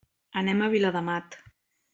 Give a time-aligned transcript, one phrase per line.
[0.41, 1.41] Anem a Viladamat.